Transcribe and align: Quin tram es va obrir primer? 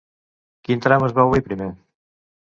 Quin 0.67 0.81
tram 0.85 1.05
es 1.09 1.15
va 1.19 1.27
obrir 1.31 1.45
primer? 1.51 1.69